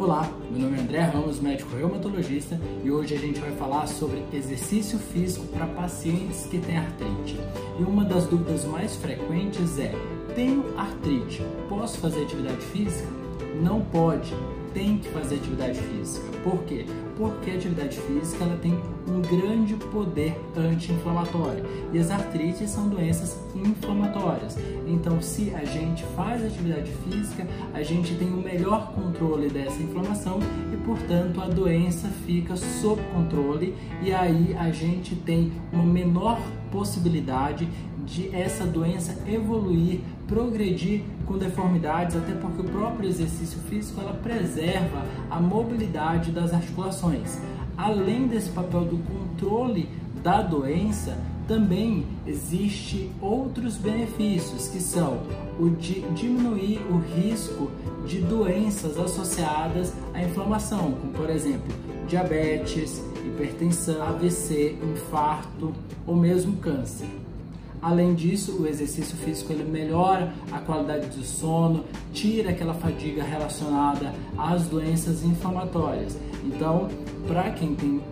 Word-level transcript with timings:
Olá, 0.00 0.32
meu 0.50 0.62
nome 0.62 0.78
é 0.78 0.80
André 0.80 1.00
Ramos, 1.00 1.40
médico 1.40 1.76
reumatologista, 1.76 2.58
e 2.82 2.90
hoje 2.90 3.14
a 3.14 3.18
gente 3.18 3.38
vai 3.38 3.50
falar 3.50 3.86
sobre 3.86 4.24
exercício 4.32 4.98
físico 4.98 5.46
para 5.48 5.66
pacientes 5.66 6.46
que 6.46 6.58
têm 6.58 6.78
artrite. 6.78 7.38
E 7.78 7.82
uma 7.82 8.02
das 8.02 8.24
dúvidas 8.24 8.64
mais 8.64 8.96
frequentes 8.96 9.78
é: 9.78 9.92
tenho 10.34 10.64
artrite, 10.78 11.42
posso 11.68 11.98
fazer 11.98 12.22
atividade 12.22 12.62
física? 12.62 13.10
Não 13.62 13.82
pode, 13.82 14.34
tem 14.72 14.98
que 14.98 15.08
fazer 15.10 15.36
atividade 15.36 15.80
física. 15.80 16.26
Por 16.42 16.62
quê? 16.64 16.86
Porque 17.16 17.50
a 17.50 17.54
atividade 17.54 18.00
física 18.00 18.44
ela 18.44 18.56
tem 18.58 18.78
um 19.06 19.20
grande 19.20 19.74
poder 19.74 20.34
anti-inflamatório 20.56 21.64
e 21.92 21.98
as 21.98 22.10
artrites 22.10 22.70
são 22.70 22.88
doenças 22.88 23.38
inflamatórias. 23.54 24.56
Então, 24.86 25.20
se 25.20 25.54
a 25.54 25.64
gente 25.64 26.04
faz 26.16 26.44
atividade 26.44 26.90
física, 27.04 27.46
a 27.74 27.82
gente 27.82 28.14
tem 28.14 28.28
o 28.28 28.38
um 28.38 28.42
melhor 28.42 28.92
controle 28.92 29.48
dessa 29.48 29.82
inflamação 29.82 30.38
e, 30.72 30.76
portanto, 30.78 31.40
a 31.40 31.48
doença 31.48 32.08
fica 32.26 32.56
sob 32.56 33.02
controle 33.14 33.74
e 34.02 34.12
aí 34.12 34.54
a 34.58 34.70
gente 34.70 35.14
tem 35.14 35.52
uma 35.72 35.84
menor 35.84 36.40
possibilidade 36.70 37.68
de 38.10 38.34
essa 38.34 38.64
doença 38.64 39.16
evoluir, 39.26 40.00
progredir 40.26 41.02
com 41.26 41.38
deformidades, 41.38 42.16
até 42.16 42.32
porque 42.32 42.60
o 42.60 42.64
próprio 42.64 43.08
exercício 43.08 43.58
físico 43.60 44.00
ela 44.00 44.14
preserva 44.14 45.04
a 45.30 45.40
mobilidade 45.40 46.32
das 46.32 46.52
articulações. 46.52 47.38
Além 47.76 48.26
desse 48.26 48.50
papel 48.50 48.84
do 48.84 48.98
controle 48.98 49.88
da 50.22 50.42
doença, 50.42 51.16
também 51.46 52.04
existe 52.26 53.10
outros 53.20 53.76
benefícios 53.76 54.68
que 54.68 54.80
são 54.80 55.20
o 55.58 55.70
de 55.70 56.00
diminuir 56.12 56.80
o 56.90 56.98
risco 56.98 57.70
de 58.06 58.20
doenças 58.20 58.98
associadas 58.98 59.92
à 60.14 60.22
inflamação, 60.22 60.92
como 60.92 61.12
por 61.12 61.30
exemplo 61.30 61.74
diabetes, 62.06 63.02
hipertensão, 63.24 64.02
AVC, 64.02 64.76
infarto 64.92 65.72
ou 66.06 66.16
mesmo 66.16 66.56
câncer. 66.56 67.06
Além 67.82 68.14
disso, 68.14 68.60
o 68.60 68.66
exercício 68.66 69.16
físico 69.16 69.52
ele 69.52 69.64
melhora 69.64 70.32
a 70.52 70.58
qualidade 70.58 71.06
do 71.08 71.24
sono, 71.24 71.84
tira 72.12 72.50
aquela 72.50 72.74
fadiga 72.74 73.22
relacionada 73.22 74.12
às 74.36 74.64
doenças 74.66 75.24
inflamatórias. 75.24 76.18
Então, 76.44 76.88
para 77.26 77.50
quem 77.50 77.74
tem, 77.74 78.02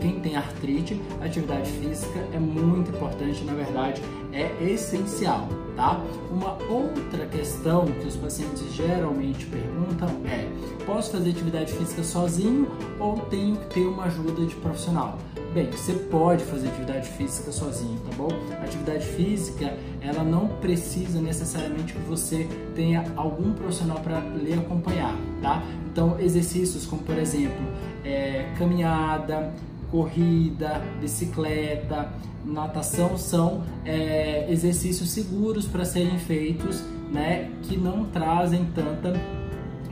quem 0.00 0.20
tem 0.20 0.36
artrite, 0.36 1.00
atividade 1.20 1.70
física 1.70 2.20
é 2.32 2.38
muito 2.38 2.90
importante, 2.90 3.42
na 3.44 3.54
verdade, 3.54 4.00
é 4.32 4.50
essencial, 4.62 5.48
tá? 5.80 5.98
Uma 6.30 6.58
outra 6.68 7.24
questão 7.26 7.86
que 7.86 8.06
os 8.06 8.16
pacientes 8.16 8.70
geralmente 8.74 9.46
perguntam 9.46 10.08
é: 10.26 10.46
posso 10.84 11.12
fazer 11.12 11.30
atividade 11.30 11.72
física 11.72 12.04
sozinho 12.04 12.68
ou 12.98 13.18
tenho 13.20 13.56
que 13.56 13.66
ter 13.74 13.86
uma 13.86 14.04
ajuda 14.04 14.44
de 14.44 14.54
profissional? 14.56 15.18
Bem, 15.54 15.70
você 15.70 15.94
pode 15.94 16.44
fazer 16.44 16.68
atividade 16.68 17.08
física 17.08 17.50
sozinho, 17.50 17.98
tá 18.08 18.14
bom? 18.16 18.28
atividade 18.62 19.04
física, 19.04 19.74
ela 20.00 20.22
não 20.22 20.46
precisa 20.46 21.20
necessariamente 21.20 21.92
que 21.92 22.00
você 22.00 22.46
tenha 22.76 23.04
algum 23.16 23.52
profissional 23.52 23.98
para 24.00 24.20
lhe 24.20 24.52
acompanhar, 24.52 25.16
tá? 25.42 25.62
Então, 25.90 26.20
exercícios 26.20 26.86
como, 26.86 27.02
por 27.02 27.18
exemplo, 27.18 27.66
é, 28.04 28.52
caminhada, 28.56 29.52
corrida, 29.90 30.80
bicicleta, 31.00 32.08
natação 32.44 33.16
são 33.16 33.62
é, 33.84 34.46
exercícios 34.50 35.10
seguros 35.10 35.66
para 35.66 35.84
serem 35.84 36.18
feitos, 36.18 36.82
né? 37.12 37.50
Que 37.62 37.76
não 37.76 38.04
trazem 38.04 38.64
tanta 38.74 39.14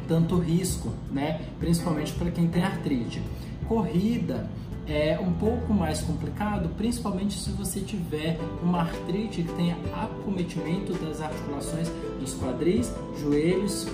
tanto 0.07 0.39
risco, 0.39 0.93
né? 1.13 1.41
Principalmente 1.61 2.13
para 2.15 2.31
quem 2.31 2.49
tem 2.49 2.65
artrite. 2.65 3.23
Corrida 3.69 4.49
é 4.87 5.19
um 5.21 5.35
pouco 5.35 5.73
mais 5.75 6.01
complicado, 6.01 6.71
principalmente 6.79 7.39
se 7.39 7.51
você 7.51 7.81
tiver 7.81 8.39
uma 8.63 8.81
artrite 8.81 9.43
que 9.43 9.53
tenha 9.53 9.77
acometimento 9.95 10.95
das 10.95 11.21
articulações 11.21 11.91
dos 12.19 12.35
quadris, 12.35 12.91
joelhos, 13.21 13.87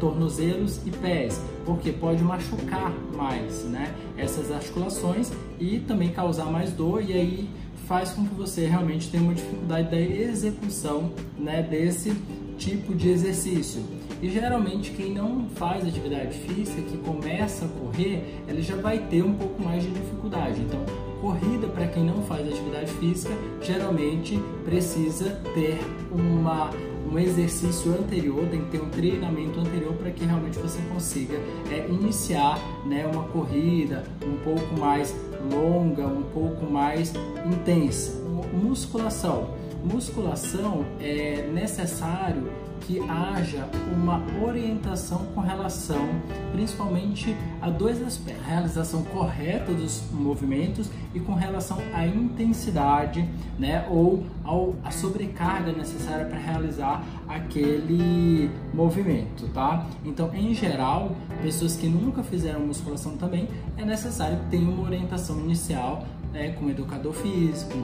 tornozelos 0.00 0.80
e 0.86 0.90
pés, 0.90 1.40
porque 1.66 1.92
pode 1.92 2.22
machucar 2.24 2.90
mais, 3.14 3.64
né, 3.64 3.94
essas 4.16 4.50
articulações 4.50 5.30
e 5.60 5.80
também 5.80 6.08
causar 6.08 6.46
mais 6.46 6.72
dor 6.72 7.02
e 7.02 7.12
aí 7.12 7.50
faz 7.88 8.10
com 8.10 8.26
que 8.26 8.34
você 8.34 8.66
realmente 8.66 9.08
tenha 9.10 9.22
uma 9.22 9.34
dificuldade 9.34 9.90
da 9.90 9.98
execução, 9.98 11.10
né, 11.38 11.62
desse 11.62 12.14
tipo 12.58 12.94
de 12.94 13.08
exercício. 13.08 13.82
E 14.20 14.28
geralmente 14.28 14.90
quem 14.90 15.14
não 15.14 15.46
faz 15.54 15.86
atividade 15.86 16.36
física, 16.38 16.82
que 16.82 16.98
começa 16.98 17.64
a 17.64 17.68
correr, 17.68 18.42
ele 18.46 18.60
já 18.60 18.76
vai 18.76 18.98
ter 18.98 19.22
um 19.22 19.32
pouco 19.32 19.62
mais 19.62 19.82
de 19.82 19.90
dificuldade. 19.90 20.60
Então, 20.60 20.84
corrida 21.20 21.66
para 21.68 21.86
quem 21.86 22.04
não 22.04 22.22
faz 22.24 22.46
atividade 22.46 22.92
física, 22.92 23.32
geralmente 23.62 24.38
precisa 24.64 25.40
ter 25.54 25.78
uma 26.12 26.70
um 27.10 27.18
exercício 27.18 27.92
anterior, 27.92 28.46
tem 28.48 28.64
que 28.64 28.70
ter 28.70 28.82
um 28.82 28.90
treinamento 28.90 29.58
anterior 29.60 29.94
para 29.94 30.10
que 30.10 30.24
realmente 30.24 30.58
você 30.58 30.80
consiga 30.92 31.34
é, 31.70 31.86
iniciar 31.88 32.58
né, 32.86 33.06
uma 33.06 33.24
corrida 33.24 34.04
um 34.24 34.36
pouco 34.44 34.78
mais 34.78 35.14
longa, 35.50 36.06
um 36.06 36.22
pouco 36.22 36.70
mais 36.70 37.12
intensa. 37.46 38.18
Musculação 38.52 39.54
musculação 39.84 40.84
é 41.00 41.48
necessário 41.52 42.50
que 42.80 43.00
haja 43.08 43.68
uma 43.92 44.22
orientação 44.42 45.26
com 45.34 45.40
relação 45.40 46.08
principalmente 46.52 47.36
a 47.60 47.70
dois 47.70 48.00
aspectos: 48.02 48.44
a 48.46 48.50
realização 48.50 49.02
correta 49.04 49.72
dos 49.72 50.02
movimentos 50.12 50.88
e 51.14 51.20
com 51.20 51.34
relação 51.34 51.78
à 51.92 52.06
intensidade, 52.06 53.28
né, 53.58 53.86
ou 53.90 54.24
ao, 54.44 54.74
a 54.84 54.90
sobrecarga 54.90 55.72
necessária 55.72 56.26
para 56.26 56.38
realizar 56.38 57.04
aquele 57.28 58.50
movimento, 58.72 59.48
tá? 59.48 59.86
Então, 60.04 60.34
em 60.34 60.54
geral, 60.54 61.16
pessoas 61.42 61.76
que 61.76 61.88
nunca 61.88 62.22
fizeram 62.22 62.60
musculação 62.60 63.16
também 63.16 63.48
é 63.76 63.84
necessário 63.84 64.38
tenham 64.50 64.70
uma 64.70 64.84
orientação 64.84 65.38
inicial 65.40 66.06
né, 66.32 66.50
com 66.50 66.66
um 66.66 66.70
educador 66.70 67.12
físico, 67.12 67.74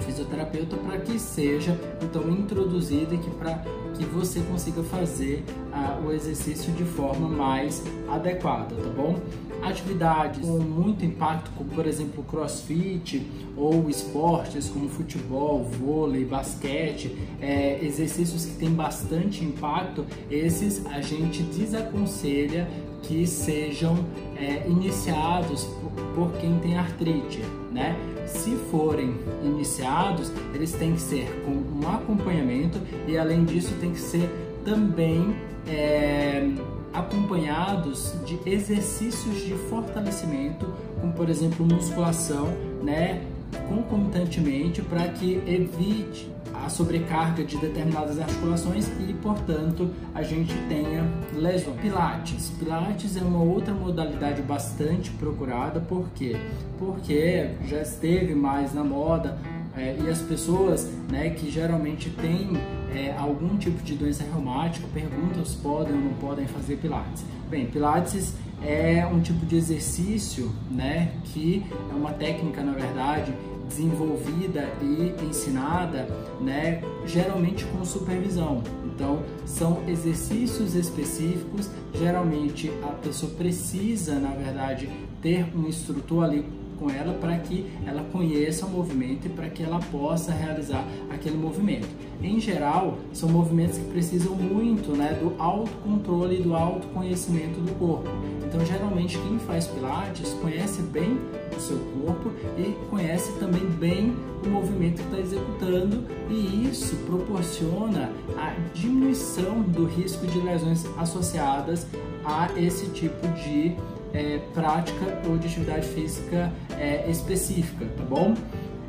fisioterapeuta 0.00 0.76
para 0.76 0.98
que 0.98 1.18
seja 1.18 1.78
então 2.02 2.28
introduzida 2.30 3.14
e 3.14 3.18
que 3.18 3.30
para 3.30 3.62
que 3.96 4.04
você 4.04 4.40
consiga 4.40 4.82
fazer 4.82 5.42
ah, 5.72 5.98
o 6.04 6.12
exercício 6.12 6.72
de 6.72 6.84
forma 6.84 7.28
mais 7.28 7.82
adequada, 8.08 8.74
tá 8.74 8.90
bom? 8.90 9.16
Atividades 9.62 10.46
com 10.46 10.58
muito 10.58 11.04
impacto, 11.04 11.50
como 11.56 11.70
por 11.70 11.86
exemplo 11.86 12.22
crossfit 12.24 13.26
ou 13.56 13.88
esportes 13.88 14.68
como 14.68 14.88
futebol, 14.88 15.64
vôlei, 15.64 16.24
basquete, 16.24 17.16
é, 17.40 17.82
exercícios 17.82 18.44
que 18.44 18.54
têm 18.56 18.70
bastante 18.70 19.42
impacto, 19.42 20.04
esses 20.30 20.84
a 20.86 21.00
gente 21.00 21.42
desaconselha 21.42 22.68
que 23.02 23.26
sejam 23.26 23.96
é, 24.36 24.68
iniciados 24.68 25.64
por, 25.64 25.90
por 26.14 26.32
quem 26.38 26.58
tem 26.58 26.76
artrite, 26.76 27.40
né? 27.72 27.96
Se 28.26 28.56
forem 28.70 29.16
iniciados, 29.42 30.32
eles 30.54 30.72
têm 30.72 30.94
que 30.94 31.00
ser 31.00 31.42
com 31.44 31.52
um 31.52 31.88
acompanhamento 31.88 32.80
e 33.06 33.16
além 33.16 33.44
disso 33.44 33.74
tem 33.80 33.92
que 33.92 34.00
ser 34.00 34.28
também 34.64 35.36
é, 35.68 36.48
acompanhados 36.92 38.14
de 38.24 38.38
exercícios 38.48 39.44
de 39.44 39.54
fortalecimento, 39.68 40.72
como 41.00 41.12
por 41.12 41.28
exemplo 41.28 41.64
musculação, 41.64 42.48
né? 42.82 43.22
Concomitantemente 43.68 44.82
para 44.82 45.08
que 45.08 45.42
evite 45.46 46.30
a 46.64 46.68
sobrecarga 46.68 47.44
de 47.44 47.56
determinadas 47.58 48.18
articulações 48.18 48.88
e, 49.06 49.12
portanto, 49.14 49.90
a 50.14 50.22
gente 50.22 50.54
tenha 50.68 51.04
lesões. 51.34 51.76
Pilates. 51.80 52.50
Pilates 52.58 53.16
é 53.16 53.20
uma 53.20 53.42
outra 53.42 53.74
modalidade 53.74 54.42
bastante 54.42 55.10
procurada, 55.10 55.80
por 55.80 56.08
quê? 56.14 56.36
Porque 56.78 57.50
já 57.66 57.82
esteve 57.82 58.34
mais 58.34 58.72
na 58.72 58.82
moda 58.82 59.38
é, 59.76 59.96
e 60.00 60.08
as 60.08 60.20
pessoas 60.22 60.90
né, 61.10 61.30
que 61.30 61.50
geralmente 61.50 62.08
têm 62.10 62.52
é, 62.94 63.14
algum 63.16 63.56
tipo 63.56 63.82
de 63.82 63.94
doença 63.94 64.24
reumática 64.24 64.86
perguntam 64.92 65.44
se 65.44 65.56
podem 65.56 65.94
ou 65.94 66.00
não 66.00 66.14
podem 66.14 66.46
fazer 66.46 66.76
Pilates. 66.76 67.24
Bem, 67.48 67.66
Pilates 67.66 68.34
é 68.62 69.06
um 69.06 69.20
tipo 69.20 69.44
de 69.44 69.56
exercício 69.56 70.50
né, 70.70 71.12
que 71.24 71.64
é 71.90 71.94
uma 71.94 72.12
técnica, 72.12 72.62
na 72.62 72.72
verdade, 72.72 73.32
desenvolvida 73.68 74.68
e 74.80 75.14
ensinada, 75.24 76.08
né, 76.40 76.82
geralmente 77.04 77.64
com 77.66 77.84
supervisão. 77.84 78.62
Então, 78.84 79.22
são 79.44 79.82
exercícios 79.86 80.74
específicos, 80.74 81.68
geralmente 81.94 82.70
a 82.82 82.92
pessoa 82.92 83.30
precisa, 83.32 84.18
na 84.18 84.30
verdade, 84.30 84.88
ter 85.20 85.46
um 85.54 85.66
instrutor 85.66 86.24
ali 86.24 86.46
com 86.78 86.90
ela 86.90 87.14
para 87.14 87.36
que 87.38 87.66
ela 87.86 88.04
conheça 88.12 88.66
o 88.66 88.70
movimento 88.70 89.26
e 89.26 89.28
para 89.28 89.48
que 89.48 89.62
ela 89.62 89.80
possa 89.90 90.32
realizar 90.32 90.84
aquele 91.10 91.36
movimento. 91.36 91.88
Em 92.22 92.40
geral, 92.40 92.98
são 93.12 93.28
movimentos 93.28 93.78
que 93.78 93.84
precisam 93.84 94.34
muito 94.34 94.96
né, 94.96 95.12
do 95.14 95.34
autocontrole 95.40 96.40
e 96.40 96.42
do 96.42 96.54
autoconhecimento 96.54 97.60
do 97.60 97.72
corpo. 97.78 98.08
Então, 98.46 98.64
geralmente, 98.64 99.18
quem 99.18 99.38
faz 99.40 99.66
Pilates 99.66 100.32
conhece 100.40 100.82
bem 100.82 101.18
o 101.54 101.60
seu 101.60 101.78
corpo 101.78 102.32
e 102.58 102.72
conhece 102.88 103.32
também 103.38 103.66
bem 103.78 104.14
o 104.44 104.48
movimento 104.48 105.02
que 105.02 105.08
está 105.08 105.18
executando, 105.18 106.04
e 106.30 106.68
isso 106.68 106.96
proporciona 107.06 108.10
a 108.36 108.54
diminuição 108.72 109.62
do 109.62 109.84
risco 109.86 110.26
de 110.26 110.38
lesões 110.40 110.86
associadas 110.96 111.86
a 112.24 112.48
esse 112.58 112.86
tipo 112.88 113.26
de 113.28 113.74
é, 114.12 114.40
prática 114.54 115.20
ou 115.28 115.36
de 115.36 115.46
atividade 115.46 115.86
física 115.88 116.52
é, 116.78 117.08
específica, 117.10 117.86
tá 117.96 118.04
bom? 118.04 118.34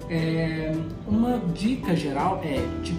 É, 0.09 0.73
uma 1.05 1.37
dica 1.53 1.95
geral 1.95 2.41
é 2.43 2.57
de 2.81 2.93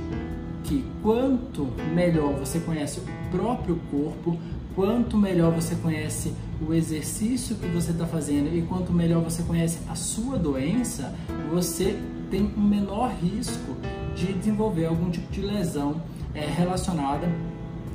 que 0.65 0.85
quanto 1.03 1.67
melhor 1.95 2.35
você 2.35 2.61
conhece 2.61 3.01
o 3.01 3.03
próprio 3.31 3.81
corpo, 3.91 4.39
quanto 4.75 5.17
melhor 5.17 5.51
você 5.53 5.75
conhece 5.77 6.35
o 6.61 6.75
exercício 6.75 7.57
que 7.57 7.67
você 7.69 7.93
está 7.93 8.07
fazendo 8.07 8.55
e 8.55 8.63
quanto 8.63 8.93
melhor 8.93 9.23
você 9.23 9.43
conhece 9.43 9.79
a 9.89 9.95
sua 9.95 10.37
doença, 10.39 11.15
você 11.51 11.99
tem 12.31 12.53
um 12.57 12.61
menor 12.61 13.11
risco 13.13 13.77
de 14.15 14.33
desenvolver 14.35 14.87
algum 14.87 15.11
tipo 15.11 15.33
de 15.33 15.41
lesão 15.41 16.03
é, 16.35 16.45
relacionada 16.45 17.29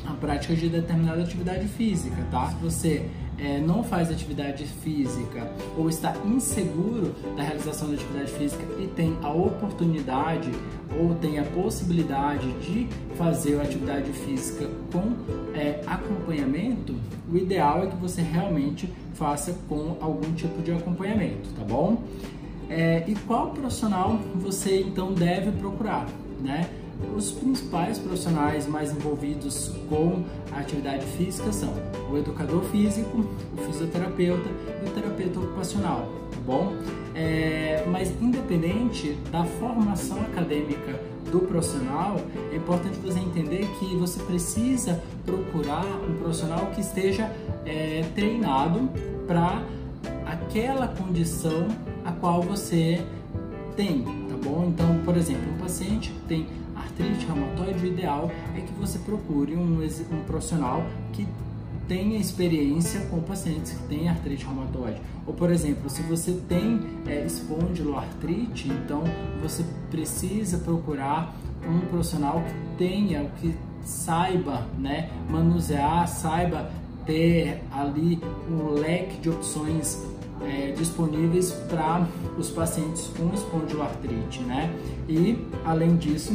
à 0.05 0.13
prática 0.13 0.55
de 0.55 0.67
determinada 0.67 1.21
atividade 1.21 1.67
física, 1.67 2.17
tá? 2.31 2.49
Se 2.49 2.55
você 2.55 3.09
é, 3.37 3.59
não 3.59 3.83
faz 3.83 4.11
atividade 4.11 4.65
física 4.65 5.51
ou 5.77 5.89
está 5.89 6.15
inseguro 6.25 7.13
da 7.35 7.43
realização 7.43 7.89
da 7.89 7.95
atividade 7.95 8.31
física 8.31 8.63
e 8.79 8.87
tem 8.87 9.17
a 9.21 9.29
oportunidade 9.31 10.51
ou 10.99 11.15
tem 11.15 11.39
a 11.39 11.43
possibilidade 11.43 12.51
de 12.59 12.87
fazer 13.15 13.59
a 13.59 13.63
atividade 13.63 14.11
física 14.11 14.69
com 14.91 15.13
é, 15.57 15.81
acompanhamento, 15.87 16.95
o 17.31 17.37
ideal 17.37 17.83
é 17.83 17.87
que 17.87 17.95
você 17.95 18.21
realmente 18.21 18.91
faça 19.13 19.53
com 19.67 19.97
algum 19.99 20.33
tipo 20.33 20.61
de 20.61 20.71
acompanhamento, 20.71 21.49
tá 21.57 21.63
bom? 21.63 22.03
É, 22.69 23.03
e 23.07 23.15
qual 23.15 23.51
profissional 23.51 24.19
você 24.35 24.81
então 24.81 25.13
deve 25.13 25.51
procurar, 25.51 26.07
né? 26.39 26.69
Os 27.15 27.31
principais 27.31 27.99
profissionais 27.99 28.67
mais 28.67 28.91
envolvidos 28.91 29.71
com 29.89 30.23
a 30.51 30.59
atividade 30.59 31.05
física 31.05 31.51
são 31.51 31.73
o 32.11 32.17
educador 32.17 32.63
físico, 32.65 33.25
o 33.55 33.61
fisioterapeuta 33.65 34.49
e 34.83 34.89
o 34.89 34.91
terapeuta 34.91 35.39
ocupacional, 35.39 36.09
tá 36.31 36.37
bom? 36.45 36.73
É, 37.15 37.85
mas 37.87 38.09
independente 38.21 39.17
da 39.31 39.43
formação 39.43 40.19
acadêmica 40.21 40.99
do 41.31 41.39
profissional, 41.39 42.17
é 42.51 42.55
importante 42.55 42.97
você 42.99 43.19
entender 43.19 43.67
que 43.79 43.95
você 43.95 44.21
precisa 44.23 45.01
procurar 45.25 45.85
um 46.07 46.15
profissional 46.15 46.67
que 46.73 46.81
esteja 46.81 47.31
é, 47.65 48.03
treinado 48.15 48.89
para 49.27 49.63
aquela 50.25 50.87
condição 50.87 51.67
a 52.05 52.11
qual 52.11 52.41
você 52.41 53.01
tem, 53.75 54.03
tá 54.03 54.35
bom? 54.43 54.65
Então, 54.67 54.99
por 55.03 55.17
exemplo, 55.17 55.51
um 55.53 55.57
paciente 55.57 56.13
tem 56.27 56.45
artrite 56.93 57.25
reumatoide, 57.25 57.85
o 57.85 57.87
ideal 57.87 58.31
é 58.55 58.61
que 58.61 58.73
você 58.73 58.99
procure 58.99 59.55
um, 59.55 59.83
um 59.83 60.23
profissional 60.25 60.85
que 61.11 61.27
tenha 61.87 62.17
experiência 62.17 63.01
com 63.07 63.19
pacientes 63.21 63.73
que 63.73 63.83
têm 63.87 64.07
artrite 64.07 64.45
reumatoide. 64.45 65.01
Ou, 65.25 65.33
por 65.33 65.51
exemplo, 65.51 65.89
se 65.89 66.01
você 66.03 66.33
tem 66.47 66.79
é, 67.07 67.25
espondiloartrite, 67.25 68.69
então 68.69 69.03
você 69.41 69.65
precisa 69.89 70.59
procurar 70.59 71.35
um 71.67 71.79
profissional 71.87 72.41
que 72.41 72.77
tenha, 72.77 73.29
que 73.41 73.55
saiba 73.83 74.65
né, 74.77 75.09
manusear, 75.29 76.07
saiba 76.07 76.71
ter 77.05 77.61
ali 77.71 78.21
um 78.49 78.69
leque 78.69 79.17
de 79.17 79.29
opções 79.29 80.01
é, 80.45 80.71
disponíveis 80.71 81.51
para 81.69 82.07
os 82.37 82.49
pacientes 82.49 83.09
com 83.17 83.33
espondiloartrite, 83.33 84.41
né? 84.43 84.73
E 85.07 85.37
além 85.65 85.95
disso, 85.95 86.33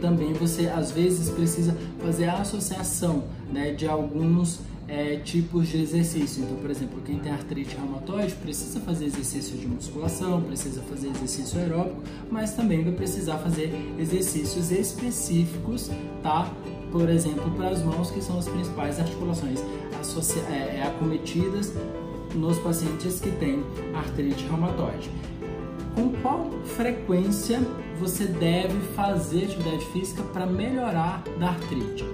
também 0.00 0.32
você 0.32 0.68
às 0.68 0.90
vezes 0.90 1.30
precisa 1.30 1.76
fazer 2.02 2.26
a 2.26 2.38
associação 2.38 3.24
né, 3.52 3.72
de 3.72 3.86
alguns 3.86 4.60
é, 4.86 5.16
tipos 5.16 5.68
de 5.68 5.80
exercício. 5.80 6.42
Então, 6.42 6.56
por 6.56 6.70
exemplo, 6.70 7.00
quem 7.04 7.18
tem 7.18 7.32
artrite 7.32 7.76
reumatoide 7.76 8.34
precisa 8.34 8.80
fazer 8.80 9.06
exercício 9.06 9.56
de 9.56 9.66
musculação, 9.66 10.42
precisa 10.42 10.82
fazer 10.82 11.08
exercício 11.08 11.58
aeróbico, 11.58 12.02
mas 12.30 12.52
também 12.52 12.84
vai 12.84 12.92
precisar 12.92 13.38
fazer 13.38 13.72
exercícios 13.98 14.70
específicos, 14.70 15.90
tá? 16.22 16.50
Por 16.92 17.08
exemplo, 17.08 17.50
para 17.52 17.70
as 17.70 17.82
mãos, 17.82 18.10
que 18.10 18.22
são 18.22 18.38
as 18.38 18.46
principais 18.46 19.00
articulações 19.00 19.60
é, 20.50 20.76
é, 20.78 20.82
acometidas 20.86 21.72
nos 22.34 22.58
pacientes 22.58 23.20
que 23.20 23.30
têm 23.30 23.62
artrite 23.94 24.44
reumatoide. 24.44 25.10
Com 25.94 26.10
qual 26.20 26.50
frequência 26.76 27.60
você 28.00 28.26
deve 28.26 28.78
fazer 28.94 29.44
atividade 29.44 29.84
física 29.86 30.22
para 30.24 30.44
melhorar 30.44 31.22
da 31.38 31.50
artrite? 31.50 32.04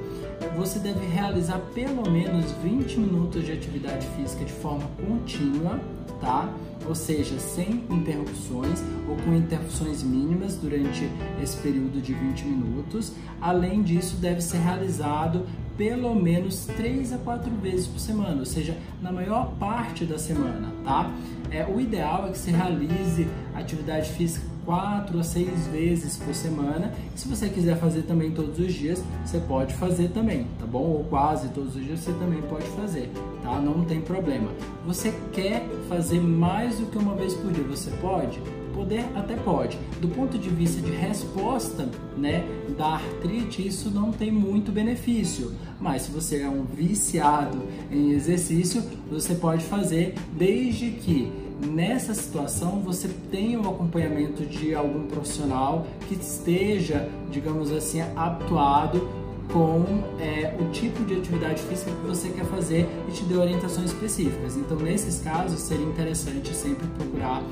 Você 0.57 0.79
deve 0.79 1.07
realizar 1.07 1.59
pelo 1.75 2.11
menos 2.11 2.53
20 2.63 2.99
minutos 2.99 3.45
de 3.45 3.53
atividade 3.53 4.07
física 4.17 4.45
de 4.45 4.53
forma 4.53 4.85
contínua, 5.07 5.81
tá? 6.21 6.53
Ou 6.87 6.95
seja, 6.95 7.39
sem 7.39 7.85
interrupções 7.91 8.83
ou 9.09 9.17
com 9.17 9.35
interrupções 9.35 10.03
mínimas 10.03 10.57
durante 10.57 11.09
esse 11.43 11.57
período 11.59 12.01
de 12.01 12.13
20 12.13 12.45
minutos. 12.45 13.13
Além 13.41 13.83
disso, 13.83 14.17
deve 14.17 14.41
ser 14.41 14.59
realizado 14.59 15.47
pelo 15.77 16.15
menos 16.15 16.67
3 16.67 17.13
a 17.13 17.19
4 17.19 17.51
vezes 17.63 17.87
por 17.87 17.99
semana, 17.99 18.41
ou 18.41 18.47
seja, 18.47 18.77
na 19.01 19.11
maior 19.11 19.53
parte 19.59 20.05
da 20.05 20.19
semana, 20.19 20.73
tá? 20.85 21.11
É, 21.51 21.65
o 21.67 21.81
ideal 21.81 22.29
é 22.29 22.31
que 22.33 22.39
você 22.39 22.51
realize 22.51 23.27
atividade 23.55 24.11
física 24.11 24.51
quatro 24.65 25.19
a 25.19 25.25
seis 25.25 25.67
vezes 25.67 26.17
por 26.17 26.35
semana. 26.35 26.93
Se 27.17 27.27
você 27.27 27.49
quiser 27.49 27.77
fazer 27.79 28.03
também 28.03 28.31
todos 28.31 28.59
os 28.59 28.73
dias, 28.73 29.03
você 29.25 29.39
pode 29.39 29.75
fazer 29.75 30.11
também, 30.11 30.47
tá 30.59 30.67
bom? 30.67 30.83
Ou 30.83 31.05
quase 31.05 31.49
todos 31.49 31.75
os 31.75 31.85
dias 31.85 32.01
você 32.01 32.13
também 32.13 32.41
pode 32.43 32.67
fazer, 32.69 33.11
tá? 33.43 33.59
Não 33.61 33.85
tem 33.85 34.01
problema. 34.01 34.49
Você 34.87 35.13
quer 35.33 35.67
fazer 35.89 36.21
mais 36.21 36.79
do 36.79 36.87
que 36.87 36.99
uma 36.99 37.15
vez 37.15 37.35
por 37.35 37.51
dia? 37.53 37.65
Você 37.65 37.91
pode? 38.01 38.41
Poder 38.75 39.05
até 39.15 39.35
pode. 39.37 39.79
Do 40.01 40.09
ponto 40.09 40.39
de 40.39 40.49
vista 40.49 40.81
de 40.81 40.93
resposta, 40.93 41.89
né, 42.17 42.45
da 42.77 42.95
artrite, 42.95 43.67
isso 43.67 43.91
não 43.91 44.13
tem 44.13 44.31
muito 44.31 44.73
benefício. 44.73 45.53
Mas 45.81 46.03
se 46.03 46.11
você 46.11 46.43
é 46.43 46.49
um 46.49 46.65
viciado 46.65 47.59
em 47.91 48.13
exercício, 48.13 48.83
você 49.11 49.35
pode 49.35 49.65
fazer 49.65 50.15
desde 50.33 50.91
que 50.91 51.33
nessa 51.67 52.15
situação 52.15 52.81
você 52.81 53.09
tenha 53.31 53.61
o 53.61 53.69
acompanhamento 53.69 54.45
de 54.47 54.75
algum 54.75 55.07
profissional 55.07 55.87
que 56.09 56.15
esteja, 56.15 57.09
digamos 57.31 57.71
assim, 57.71 58.01
habituado 58.17 59.09
com 59.53 59.85
é, 60.21 60.57
o 60.61 60.71
tipo 60.71 61.05
de 61.05 61.15
atividade 61.15 61.61
física 61.63 61.91
que 61.91 62.07
você 62.07 62.29
quer 62.29 62.45
fazer 62.45 62.89
e 63.09 63.13
te 63.13 63.25
dê 63.25 63.37
orientações 63.37 63.91
específicas. 63.91 64.57
Então, 64.57 64.79
nesses 64.79 65.21
casos, 65.21 65.61
seria 65.61 65.87
interessante 65.87 66.55
sempre 66.55 66.87
procurar 66.89 67.43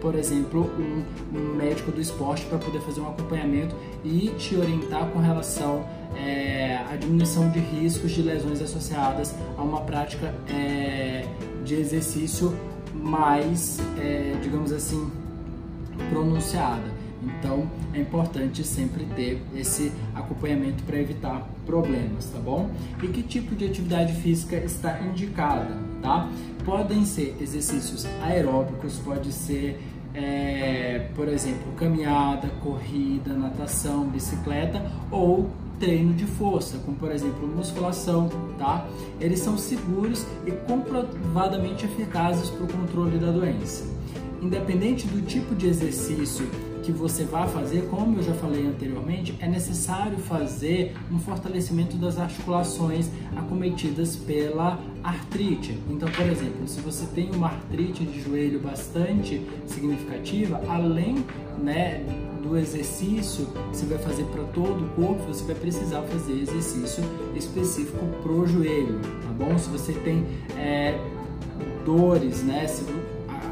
por 0.00 0.14
exemplo, 0.14 0.70
um, 0.78 1.36
um 1.36 1.56
médico 1.56 1.90
do 1.90 2.00
esporte 2.00 2.44
para 2.46 2.58
poder 2.58 2.80
fazer 2.80 3.00
um 3.00 3.08
acompanhamento 3.08 3.74
e 4.04 4.32
te 4.38 4.56
orientar 4.56 5.06
com 5.10 5.18
relação 5.18 5.84
é, 6.16 6.78
à 6.90 6.96
diminuição 6.96 7.50
de 7.50 7.58
riscos 7.58 8.12
de 8.12 8.22
lesões 8.22 8.60
associadas 8.60 9.34
a 9.56 9.62
uma 9.62 9.80
prática 9.82 10.34
é, 10.48 11.24
de 11.64 11.74
exercício 11.74 12.54
mais, 12.94 13.78
é, 13.98 14.36
digamos 14.42 14.72
assim, 14.72 15.10
pronunciada. 16.10 16.98
Então 17.22 17.68
é 17.92 18.00
importante 18.00 18.62
sempre 18.64 19.04
ter 19.16 19.42
esse 19.54 19.92
acompanhamento 20.14 20.82
para 20.84 20.98
evitar 20.98 21.48
problemas, 21.66 22.26
tá 22.26 22.38
bom? 22.38 22.70
E 23.02 23.08
que 23.08 23.22
tipo 23.22 23.54
de 23.54 23.66
atividade 23.66 24.12
física 24.14 24.56
está 24.56 25.00
indicada, 25.00 25.76
tá? 26.02 26.28
Podem 26.64 27.04
ser 27.04 27.36
exercícios 27.40 28.06
aeróbicos, 28.22 28.98
pode 28.98 29.32
ser, 29.32 29.80
é, 30.14 31.08
por 31.14 31.28
exemplo, 31.28 31.72
caminhada, 31.76 32.48
corrida, 32.62 33.32
natação, 33.32 34.06
bicicleta 34.08 34.84
ou 35.10 35.50
treino 35.78 36.12
de 36.12 36.26
força, 36.26 36.78
como 36.78 36.96
por 36.96 37.10
exemplo 37.12 37.46
musculação, 37.46 38.28
tá? 38.58 38.86
Eles 39.20 39.38
são 39.40 39.56
seguros 39.56 40.26
e 40.46 40.50
comprovadamente 40.50 41.84
eficazes 41.84 42.50
para 42.50 42.64
o 42.64 42.68
controle 42.68 43.18
da 43.18 43.30
doença. 43.30 43.84
Independente 44.42 45.06
do 45.06 45.24
tipo 45.24 45.54
de 45.54 45.66
exercício 45.66 46.48
que 46.82 46.92
você 46.92 47.24
vai 47.24 47.46
fazer, 47.48 47.86
como 47.90 48.18
eu 48.18 48.22
já 48.22 48.32
falei 48.34 48.66
anteriormente, 48.66 49.34
é 49.40 49.46
necessário 49.46 50.16
fazer 50.18 50.96
um 51.12 51.18
fortalecimento 51.18 51.96
das 51.96 52.18
articulações 52.18 53.10
acometidas 53.36 54.16
pela 54.16 54.78
artrite. 55.02 55.78
Então, 55.88 56.08
por 56.10 56.26
exemplo, 56.26 56.66
se 56.66 56.80
você 56.80 57.06
tem 57.06 57.30
uma 57.30 57.48
artrite 57.48 58.04
de 58.04 58.20
joelho 58.20 58.60
bastante 58.60 59.40
significativa, 59.66 60.60
além 60.68 61.24
né, 61.62 62.04
do 62.42 62.56
exercício 62.56 63.46
que 63.46 63.76
você 63.76 63.86
vai 63.86 63.98
fazer 63.98 64.24
para 64.24 64.44
todo 64.44 64.84
o 64.84 64.88
corpo, 64.90 65.22
você 65.26 65.44
vai 65.44 65.54
precisar 65.54 66.02
fazer 66.02 66.32
exercício 66.32 67.04
específico 67.34 68.04
para 68.22 68.32
o 68.32 68.46
joelho, 68.46 69.00
tá 69.00 69.30
bom? 69.36 69.58
Se 69.58 69.68
você 69.68 69.92
tem 69.92 70.24
é, 70.56 70.98
dores, 71.84 72.42
né? 72.42 72.66
Se, 72.66 72.84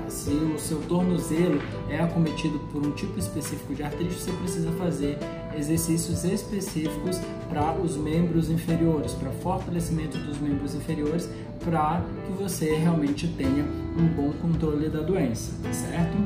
se 0.08 0.30
o 0.30 0.58
seu 0.58 0.78
tornozelo 0.82 1.60
é 1.90 2.00
acometido 2.00 2.58
por 2.72 2.86
um 2.86 2.92
tipo 2.92 3.18
específico 3.18 3.74
de 3.74 3.82
artrite, 3.82 4.14
você 4.14 4.32
precisa 4.32 4.70
fazer 4.72 5.18
exercícios 5.56 6.24
específicos 6.24 7.20
para 7.48 7.72
os 7.72 7.96
membros 7.96 8.50
inferiores, 8.50 9.12
para 9.12 9.30
fortalecimento 9.30 10.18
dos 10.18 10.38
membros 10.40 10.74
inferiores, 10.74 11.28
para 11.64 12.02
que 12.26 12.32
você 12.32 12.74
realmente 12.74 13.26
tenha 13.28 13.64
um 13.98 14.06
bom 14.08 14.32
controle 14.40 14.88
da 14.88 15.00
doença, 15.00 15.52
certo? 15.72 16.16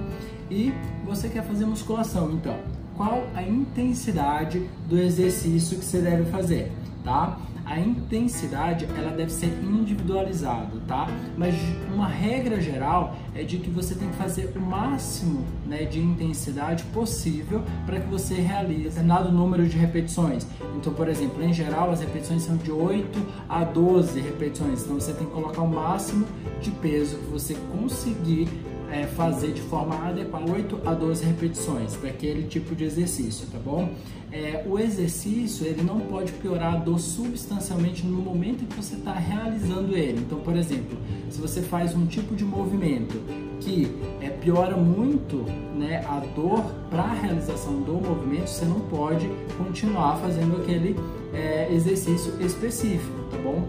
E 0.51 0.73
você 1.05 1.29
quer 1.29 1.45
fazer 1.45 1.65
musculação, 1.65 2.33
então, 2.33 2.57
qual 2.97 3.25
a 3.35 3.43
intensidade 3.43 4.69
do 4.89 4.99
exercício 4.99 5.79
que 5.79 5.85
você 5.85 6.01
deve 6.01 6.31
fazer, 6.31 6.73
tá? 7.05 7.39
A 7.71 7.79
intensidade 7.79 8.85
ela 8.99 9.13
deve 9.13 9.31
ser 9.31 9.47
individualizada, 9.63 10.73
tá? 10.89 11.07
Mas 11.39 11.55
uma 11.95 12.09
regra 12.09 12.61
geral 12.61 13.17
é 13.33 13.45
de 13.45 13.59
que 13.59 13.71
você 13.71 13.95
tem 13.95 14.09
que 14.09 14.17
fazer 14.17 14.53
o 14.57 14.61
máximo 14.61 15.47
né, 15.65 15.85
de 15.85 16.01
intensidade 16.01 16.83
possível 16.93 17.63
para 17.87 18.01
que 18.01 18.09
você 18.09 18.35
realize 18.35 18.89
determinado 18.89 19.31
número 19.31 19.69
de 19.69 19.79
repetições. 19.79 20.45
Então, 20.77 20.93
por 20.93 21.09
exemplo, 21.09 21.41
em 21.45 21.55
geral 21.55 21.93
as 21.93 22.01
repetições 22.01 22.43
são 22.43 22.57
de 22.57 22.73
8 22.73 23.25
a 23.49 23.63
12 23.63 24.21
repetições, 24.21 24.83
então 24.83 24.99
você 24.99 25.13
tem 25.13 25.27
que 25.27 25.33
colocar 25.33 25.63
o 25.63 25.69
máximo 25.69 26.27
de 26.61 26.73
peso 26.73 27.19
que 27.19 27.27
você 27.27 27.55
conseguir 27.71 28.49
é, 28.91 29.07
fazer 29.07 29.53
de 29.53 29.61
forma 29.63 29.95
adequada 30.09 30.51
8 30.51 30.81
a 30.85 30.93
12 30.93 31.25
repetições 31.25 31.95
daquele 31.97 32.49
tipo 32.49 32.75
de 32.75 32.85
exercício, 32.85 33.47
tá 33.47 33.59
bom? 33.59 33.89
É, 34.33 34.65
o 34.65 34.79
exercício 34.79 35.67
ele 35.67 35.83
não 35.83 35.99
pode 36.01 36.31
piorar 36.33 36.75
a 36.75 36.77
dor 36.77 37.01
substancialmente 37.01 38.07
no 38.07 38.23
momento 38.23 38.65
que 38.65 38.77
você 38.77 38.95
está 38.95 39.13
realizando 39.13 39.97
ele. 39.97 40.21
Então, 40.21 40.39
por 40.39 40.57
exemplo, 40.57 40.97
se 41.29 41.41
você 41.41 41.61
faz 41.61 41.97
um 41.97 42.07
tipo 42.07 42.37
de 42.37 42.45
movimento 42.45 43.21
que 43.61 43.93
é, 44.21 44.29
piora 44.29 44.77
muito 44.77 45.45
né, 45.77 46.05
a 46.07 46.21
dor 46.35 46.63
para 46.89 47.03
a 47.03 47.13
realização 47.13 47.83
do 47.83 47.95
movimento, 47.95 48.49
você 48.49 48.65
não 48.65 48.81
pode 48.81 49.29
continuar 49.59 50.17
fazendo 50.19 50.63
aquele 50.63 50.97
é, 51.35 51.69
exercício 51.73 52.33
específico, 52.41 53.25
tá 53.31 53.39
bom? 53.39 53.69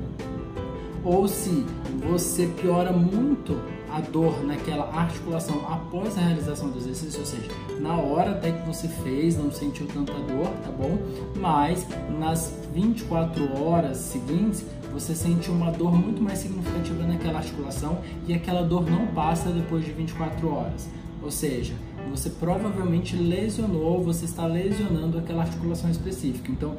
Ou 1.04 1.28
se 1.28 1.66
você 2.08 2.46
piora 2.62 2.92
muito 2.92 3.60
a 3.92 4.00
dor 4.00 4.44
naquela 4.44 4.90
articulação 4.94 5.58
após 5.70 6.18
a 6.18 6.22
realização 6.22 6.70
do 6.70 6.78
exercício, 6.78 7.20
ou 7.20 7.26
seja, 7.26 7.50
na 7.80 7.96
hora 7.96 8.32
até 8.32 8.52
que 8.52 8.66
você 8.66 8.88
fez, 8.88 9.38
não 9.38 9.52
sentiu 9.52 9.88
tanta 9.88 10.14
dor, 10.14 10.48
tá 10.64 10.72
bom? 10.72 10.98
Mas 11.36 11.86
nas 12.20 12.54
24 12.74 13.62
horas 13.62 13.98
seguintes, 13.98 14.66
você 14.94 15.16
sente 15.16 15.50
uma 15.50 15.72
dor 15.72 15.94
muito 15.94 16.22
mais 16.22 16.40
significativa 16.40 17.04
naquela 17.04 17.40
articulação 17.40 18.00
e 18.28 18.34
aquela 18.34 18.62
dor 18.62 18.90
não 18.90 19.08
passa 19.08 19.50
depois 19.50 19.86
de 19.86 19.92
24 19.92 20.50
horas. 20.54 20.90
Ou 21.22 21.30
seja, 21.30 21.74
você 22.10 22.30
provavelmente 22.30 23.16
lesionou, 23.16 24.04
você 24.04 24.26
está 24.26 24.46
lesionando 24.46 25.18
aquela 25.18 25.44
articulação 25.44 25.90
específica. 25.90 26.52
Então, 26.52 26.76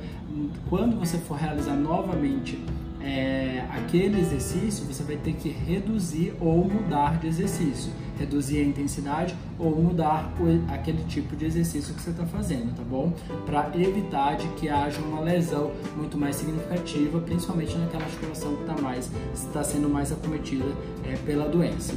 quando 0.68 0.98
você 0.98 1.16
for 1.16 1.36
realizar 1.36 1.74
novamente 1.74 2.58
é, 3.04 3.64
aquele 3.70 4.20
exercício, 4.20 4.84
você 4.86 5.02
vai 5.02 5.16
ter 5.16 5.32
que 5.34 5.48
reduzir 5.48 6.34
ou 6.40 6.64
mudar 6.64 7.18
de 7.18 7.26
exercício. 7.26 7.92
Reduzir 8.18 8.58
a 8.58 8.62
intensidade 8.62 9.34
ou 9.58 9.74
mudar 9.74 10.32
o, 10.38 10.72
aquele 10.72 11.02
tipo 11.04 11.34
de 11.34 11.46
exercício 11.46 11.94
que 11.94 12.00
você 12.00 12.10
está 12.10 12.24
fazendo, 12.24 12.74
tá 12.76 12.82
bom? 12.82 13.12
Para 13.44 13.70
evitar 13.74 14.36
de 14.36 14.46
que 14.48 14.68
haja 14.68 15.00
uma 15.00 15.20
lesão 15.20 15.72
muito 15.96 16.16
mais 16.16 16.36
significativa, 16.36 17.20
principalmente 17.20 17.76
naquela 17.76 18.04
articulação 18.04 18.54
que 18.56 18.62
está 18.62 18.80
mais 18.80 19.10
está 19.34 19.64
sendo 19.64 19.88
mais 19.88 20.12
acometida 20.12 20.72
é, 21.04 21.16
pela 21.16 21.48
doença. 21.48 21.94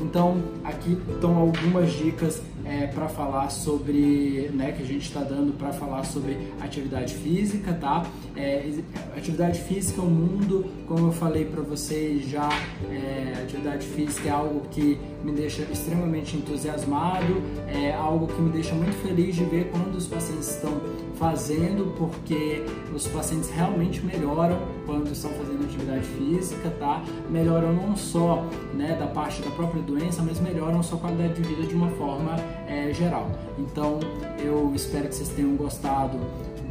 Então, 0.00 0.42
aqui 0.64 0.98
estão 1.12 1.36
algumas 1.36 1.92
dicas 1.92 2.42
é, 2.68 2.86
para 2.86 3.08
falar 3.08 3.48
sobre, 3.50 4.50
né, 4.52 4.72
que 4.72 4.82
a 4.82 4.86
gente 4.86 5.02
está 5.02 5.20
dando 5.20 5.56
para 5.56 5.72
falar 5.72 6.04
sobre 6.04 6.36
atividade 6.60 7.14
física, 7.14 7.72
tá? 7.72 8.04
É, 8.36 8.70
atividade 9.16 9.60
física 9.60 10.02
é 10.02 10.04
um 10.04 10.10
mundo, 10.10 10.66
como 10.86 11.08
eu 11.08 11.12
falei 11.12 11.46
para 11.46 11.62
vocês 11.62 12.28
já, 12.28 12.48
é, 12.90 13.42
atividade 13.42 13.86
física 13.86 14.28
é 14.28 14.32
algo 14.32 14.60
que 14.70 14.98
me 15.24 15.32
deixa 15.32 15.62
extremamente 15.62 16.36
entusiasmado, 16.36 17.42
é 17.66 17.92
algo 17.92 18.26
que 18.26 18.40
me 18.40 18.50
deixa 18.50 18.74
muito 18.74 18.94
feliz 19.02 19.34
de 19.34 19.44
ver 19.44 19.70
quando 19.70 19.96
os 19.96 20.06
pacientes 20.06 20.54
estão 20.54 20.80
fazendo, 21.18 21.92
porque 21.96 22.64
os 22.94 23.06
pacientes 23.08 23.50
realmente 23.50 24.04
melhoram 24.04 24.58
quando 24.86 25.10
estão 25.10 25.30
fazendo 25.32 25.64
atividade 25.64 26.04
física, 26.06 26.70
tá? 26.78 27.02
Melhoram 27.28 27.72
não 27.72 27.96
só 27.96 28.46
né, 28.72 28.96
da 28.98 29.06
parte 29.08 29.42
da 29.42 29.50
própria 29.50 29.82
doença, 29.82 30.22
mas 30.22 30.38
melhoram 30.40 30.82
sua 30.82 30.98
qualidade 30.98 31.34
de 31.34 31.42
vida 31.42 31.66
de 31.66 31.74
uma 31.74 31.88
forma 31.90 32.36
é, 32.68 32.92
geral. 32.92 33.30
Então, 33.58 33.98
eu 34.38 34.72
espero 34.74 35.08
que 35.08 35.14
vocês 35.14 35.30
tenham 35.30 35.56
gostado 35.56 36.18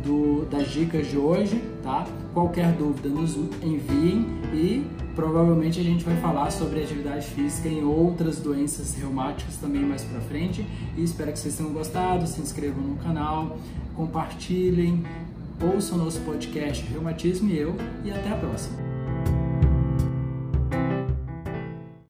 do, 0.04 0.46
das 0.46 0.70
dicas 0.70 1.08
de 1.08 1.18
hoje, 1.18 1.62
tá? 1.84 2.06
Qualquer 2.34 2.72
dúvida 2.74 3.10
nos 3.10 3.36
enviem 3.36 4.25
e 4.54 4.86
provavelmente 5.16 5.80
a 5.80 5.84
gente 5.84 6.06
vai 6.06 6.16
falar 6.18 6.51
sobre 6.51 6.84
atividade 6.84 7.25
física 7.27 7.68
em 7.68 7.84
outras 7.84 8.39
doenças 8.39 8.96
reumáticas 8.96 9.58
também 9.58 9.82
mais 9.82 10.04
para 10.04 10.22
frente. 10.22 10.66
E 10.96 11.04
espero 11.04 11.32
que 11.32 11.39
vocês 11.39 11.58
tenham 11.58 11.74
gostado, 11.74 12.27
se 12.27 12.39
inscrevam 12.39 12.84
no 12.84 12.96
canal, 12.98 13.58
compartilhem, 13.96 15.04
ouçam 15.62 15.98
nosso 15.98 16.20
podcast 16.22 16.86
Reumatismo 16.86 17.50
e 17.50 17.58
eu 17.58 17.75
e 18.06 18.12
até 18.12 18.30
a 18.30 18.36
próxima. 18.36 18.97